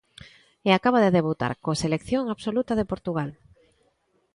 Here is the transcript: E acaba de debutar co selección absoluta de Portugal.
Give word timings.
E 0.67 0.69
acaba 0.73 1.03
de 1.05 1.13
debutar 1.17 1.51
co 1.63 1.79
selección 1.83 2.23
absoluta 2.33 2.73
de 2.79 2.89
Portugal. 2.91 3.29